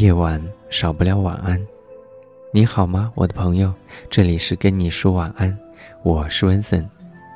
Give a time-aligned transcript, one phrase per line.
[0.00, 1.60] 夜晚少不了晚安。
[2.54, 3.70] 你好吗，我的朋友？
[4.08, 5.54] 这里是跟你说晚安，
[6.02, 6.88] 我是温森，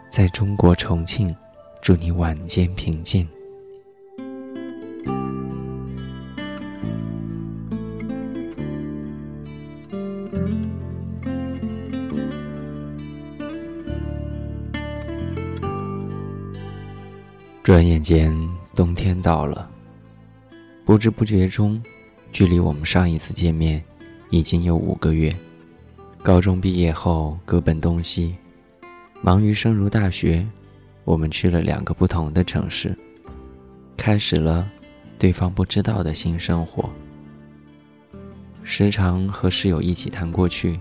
[0.08, 1.36] 在中国重庆，
[1.82, 3.28] 祝你晚间平静。
[17.62, 18.34] 转眼间，
[18.74, 19.68] 冬天到了。
[20.86, 21.82] 不知不觉中，
[22.34, 23.80] 距离我们上一次见面
[24.28, 25.32] 已经有五个月。
[26.20, 28.34] 高中毕业后各奔东西，
[29.22, 30.44] 忙于升入大学，
[31.04, 32.92] 我们去了两个不同的城市，
[33.96, 34.68] 开始了
[35.16, 36.90] 对方不知道的新生活。
[38.64, 40.80] 时常和室友一起谈过去，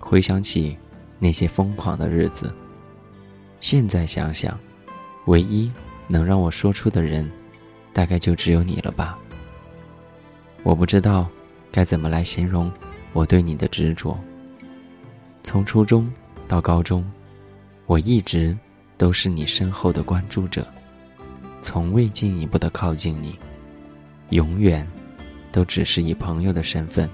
[0.00, 0.76] 回想起
[1.20, 2.52] 那些疯狂的日子。
[3.60, 4.58] 现在想想，
[5.26, 5.70] 唯一。
[6.06, 7.26] 能让我说出的人，
[7.90, 9.18] 大概就只有你了吧。
[10.64, 11.28] 我不知道
[11.70, 12.72] 该怎么来形容
[13.12, 14.18] 我对你的执着。
[15.42, 16.10] 从初中
[16.48, 17.04] 到高中，
[17.86, 18.56] 我一直
[18.96, 20.66] 都是你身后的关注者，
[21.60, 23.38] 从未进一步的靠近你，
[24.30, 24.84] 永远
[25.52, 27.08] 都只是以朋友的身份。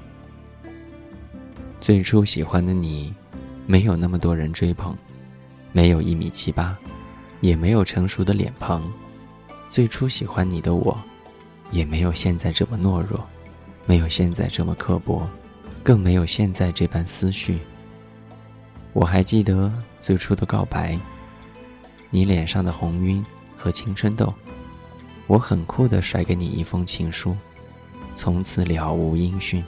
[1.80, 3.12] 最初喜欢的你，
[3.66, 4.96] 没有那么多人追捧，
[5.72, 6.78] 没有一米七八。
[7.40, 8.82] 也没有成熟的脸庞，
[9.70, 10.94] 最初喜欢你的我，
[11.70, 13.26] 也没有现在这么懦弱，
[13.86, 15.28] 没有现在这么刻薄，
[15.82, 17.58] 更没有现在这般思绪。
[18.92, 20.98] 我还记得最初的告白，
[22.10, 23.24] 你脸上的红晕
[23.56, 24.32] 和青春痘，
[25.26, 27.36] 我很酷的甩给你一封情书，
[28.14, 29.62] 从此了无音讯。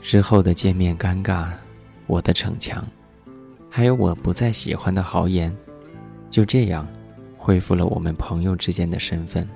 [0.00, 1.50] 之后的见面尴尬，
[2.06, 2.82] 我的逞强，
[3.68, 5.54] 还有我不再喜欢的豪言。
[6.30, 6.86] 就这样，
[7.36, 9.46] 恢复了我们朋友之间的身份。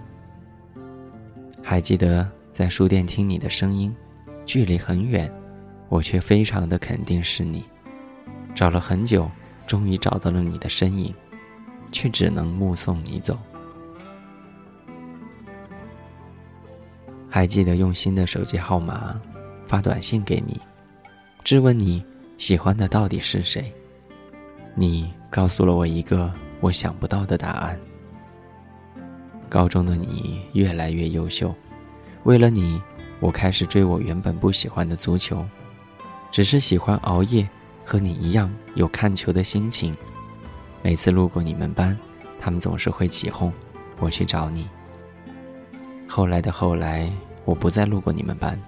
[1.62, 3.92] 还记得在书店听你的声音，
[4.46, 5.28] 距离很远，
[5.88, 7.64] 我却非常的肯定是你。
[8.54, 9.28] 找了很久，
[9.66, 11.12] 终于找到了你的身影，
[11.90, 13.36] 却只能目送你走。
[17.28, 19.20] 还记得用新的手机号码
[19.66, 20.60] 发短信给你，
[21.42, 22.04] 质问你
[22.38, 23.72] 喜欢的到底是谁？
[24.76, 26.32] 你告诉了我一个。
[26.60, 27.78] 我想不到的答案。
[29.50, 31.54] 高中的你越来越优秀，
[32.24, 32.80] 为了你，
[33.20, 35.46] 我开始追我原本不喜欢的足球，
[36.30, 37.46] 只是喜欢熬夜，
[37.84, 39.94] 和你一样有看球的心情。
[40.82, 41.96] 每次路过你们班，
[42.40, 43.52] 他们总是会起哄，
[44.00, 44.66] 我去找你。
[46.08, 47.12] 后来的后来，
[47.44, 48.58] 我不再路过你们班，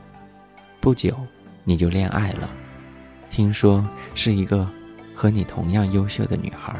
[0.79, 1.17] 不久
[1.65, 2.51] 你就恋爱了，
[3.31, 3.83] 听说
[4.15, 4.69] 是一个
[5.15, 6.79] 和你同样优秀的女孩。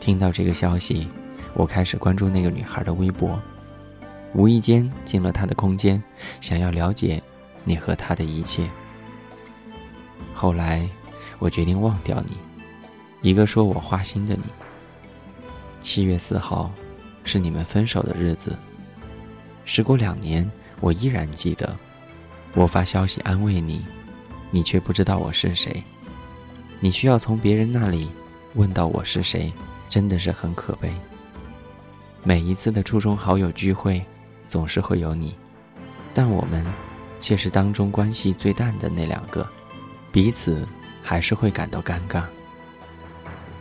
[0.00, 1.06] 听到这个消息，
[1.54, 3.40] 我开始关注那个女孩的微博，
[4.34, 6.02] 无意间进了他的空间，
[6.40, 7.22] 想要了解
[7.64, 8.68] 你和他的一切。
[10.34, 10.88] 后来，
[11.38, 12.36] 我决定忘掉你，
[13.22, 14.42] 一个说我花心的你。
[15.80, 16.70] 七月四号，
[17.22, 18.56] 是你们分手的日子。
[19.64, 20.50] 时过两年，
[20.80, 21.74] 我依然记得，
[22.54, 23.82] 我发消息安慰你，
[24.50, 25.82] 你却不知道我是谁。
[26.80, 28.10] 你需要从别人那里
[28.54, 29.52] 问到我是谁。
[29.86, 30.92] 真的是很可悲。
[32.24, 34.02] 每一次的初中好友聚会，
[34.48, 35.34] 总是会有你，
[36.12, 36.64] 但我们
[37.20, 39.48] 却是当中关系最淡的那两个，
[40.12, 40.66] 彼此
[41.02, 42.24] 还是会感到尴尬。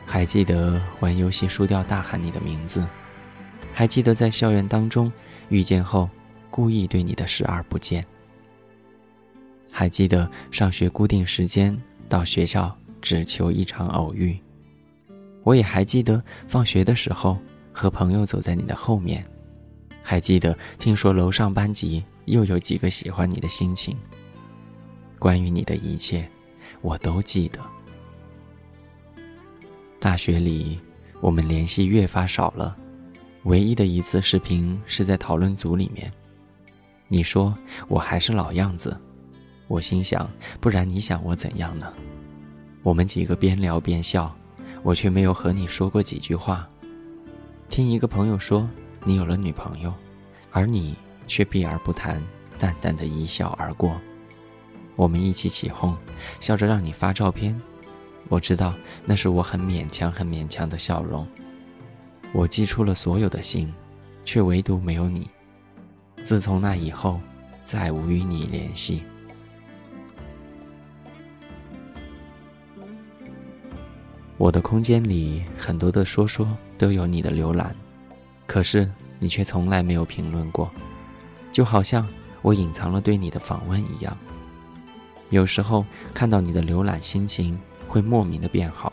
[0.06, 2.86] 还记得玩游戏输掉大喊你的名字，
[3.74, 5.12] 还记得在校园当中
[5.50, 6.08] 遇见后
[6.52, 8.06] 故意对你的视而不见，
[9.72, 11.76] 还记得上学固定时间
[12.08, 14.38] 到学校只求一场偶遇。
[15.44, 17.38] 我也还记得放学的时候
[17.72, 19.26] 和朋友走在你的后面，
[20.04, 23.98] 还记得听说楼上班级又有几个喜欢你的心情。
[25.18, 26.30] 关于你的一切，
[26.82, 27.60] 我都记得。
[30.00, 30.78] 大学里，
[31.22, 32.76] 我们联系越发少了，
[33.44, 36.12] 唯一的一次视频是在讨论组里面。
[37.08, 37.58] 你说
[37.88, 39.00] 我还是老样子，
[39.68, 40.30] 我心想，
[40.60, 41.92] 不然你想我怎样呢？
[42.82, 44.36] 我们几个边聊边笑，
[44.82, 46.68] 我却没有和你说过几句话。
[47.70, 48.70] 听一个朋友说
[49.06, 49.94] 你有了女朋友，
[50.52, 50.96] 而你
[51.28, 52.22] 却避而不谈，
[52.58, 54.00] 淡淡的一笑而过。
[54.96, 55.98] 我们一起起哄，
[56.40, 57.60] 笑着让你发照片。
[58.30, 58.74] 我知道
[59.06, 61.28] 那是我很勉强、很勉强的笑容。
[62.32, 63.72] 我寄出了所有的信，
[64.24, 65.30] 却唯独没有你。
[66.24, 67.20] 自从那以后，
[67.64, 69.04] 再无与你联系。
[74.38, 76.48] 我的空间里很多的说说
[76.78, 77.76] 都有你的浏览，
[78.46, 80.70] 可是你却从来没有评论过，
[81.52, 82.08] 就好像
[82.42, 84.18] 我隐藏了对你的访问一样。
[85.30, 88.92] 有时候看到你的浏览，心情会莫名的变好。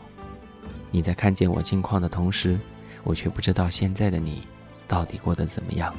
[0.89, 2.59] 你在看见我近况的同时，
[3.03, 4.41] 我却不知道现在的你
[4.87, 5.93] 到底过得怎么样。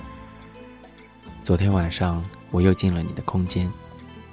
[1.45, 3.71] 昨天晚上我又进了你的空间，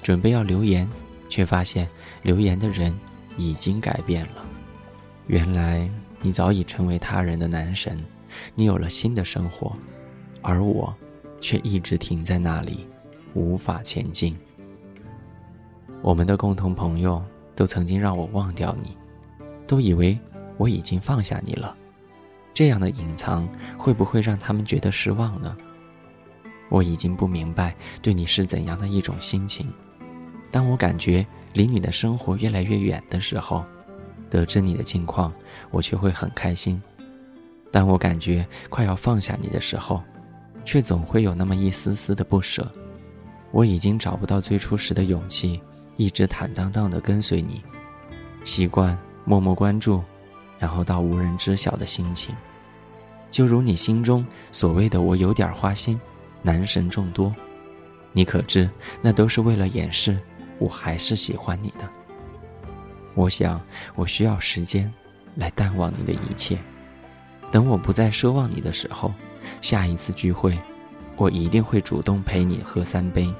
[0.01, 0.89] 准备要留言，
[1.29, 1.87] 却发现
[2.23, 2.97] 留言的人
[3.37, 4.45] 已经改变了。
[5.27, 5.89] 原来
[6.21, 8.03] 你早已成为他人的男神，
[8.55, 9.73] 你有了新的生活，
[10.41, 10.95] 而我
[11.41, 12.87] 却一直停在那里，
[13.33, 14.37] 无法前进。
[16.01, 17.23] 我们的共同朋友
[17.55, 18.97] 都曾经让我忘掉你，
[19.67, 20.17] 都以为
[20.57, 21.75] 我已经放下你了。
[22.53, 23.47] 这样的隐藏
[23.77, 25.55] 会不会让他们觉得失望呢？
[26.69, 29.71] 我已经不明白对你是怎样的一种心情。
[30.51, 33.63] 当我感觉离你的生活越来越远的时候。
[34.29, 35.33] 得知你的近况，
[35.71, 36.79] 我却会很开心；
[37.71, 40.01] 当我感觉快要放下你的时候，
[40.65, 42.69] 却总会有那么一丝丝的不舍。
[43.51, 45.61] 我已经找不到最初时的勇气，
[45.97, 47.61] 一直坦荡荡地跟随你，
[48.45, 50.03] 习惯默默关注，
[50.59, 52.35] 然后到无人知晓的心情。
[53.31, 55.99] 就如你心中所谓的“我有点花心，
[56.41, 57.31] 男神众多”，
[58.13, 58.69] 你可知
[59.01, 60.19] 那都是为了掩饰
[60.57, 61.87] 我还是喜欢你的。
[63.13, 63.61] 我想，
[63.95, 64.91] 我需要时间
[65.35, 66.57] 来淡忘你的一切。
[67.51, 69.13] 等我不再奢望你的时候，
[69.61, 70.57] 下一次聚会，
[71.15, 73.33] 我一定会主动陪你喝三杯，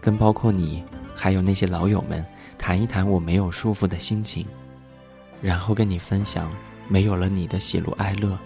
[0.00, 0.82] 跟包括你
[1.14, 2.24] 还有那些老友们
[2.56, 4.46] 谈一谈我没有束缚的心情，
[5.42, 6.50] 然后跟你分享
[6.88, 8.38] 没有了你的喜怒哀乐。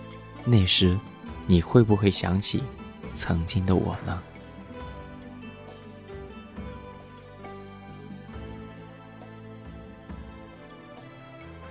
[0.44, 0.98] 那时，
[1.46, 2.62] 你会不会想起
[3.14, 4.20] 曾经的我呢？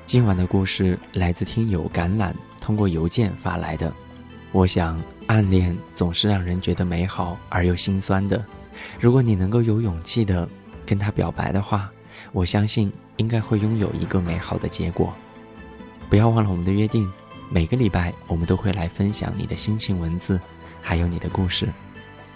[0.06, 2.34] 今晚的故事来自听友橄榄
[2.68, 3.90] 通过邮件发来的。
[4.52, 8.44] 我想，暗恋总是让人觉得美好而又心酸的。
[9.00, 10.46] 如果你能够有勇气的
[10.86, 11.90] 跟他表白的话，
[12.34, 15.14] 我相信应该会拥有一个美好的结果。
[16.10, 17.10] 不要忘了我们的约定，
[17.50, 20.38] 每个礼拜我们都会来分享你的心情文字，
[20.82, 21.70] 还有你的故事。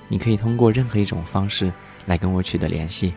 [0.08, 1.74] 你可以通过任何一种方式
[2.06, 3.14] 来跟我取得联系。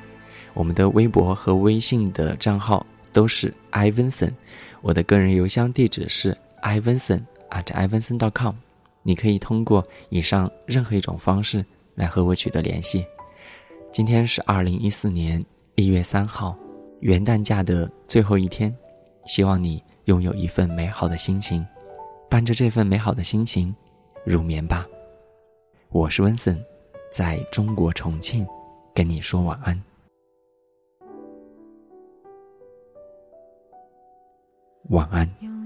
[0.52, 2.84] 我们的微博和微信的账号。
[3.12, 4.32] 都是 Ivanson，
[4.80, 8.54] 我的个人邮箱地址是 Ivanson at Ivanson.com，
[9.02, 11.64] 你可以通过以上任何一种方式
[11.94, 13.06] 来和我取得联系。
[13.92, 15.44] 今天是二零一四年
[15.76, 16.56] 一月三号，
[17.00, 18.74] 元旦假的最后一天，
[19.26, 21.64] 希望你拥有一份美好的心情，
[22.30, 23.72] 伴着这份美好的心情
[24.24, 24.86] 入眠吧。
[25.90, 26.58] 我是温森，
[27.12, 28.44] 在中国重庆
[28.94, 29.80] 跟你说晚安。
[34.88, 35.53] 晚安。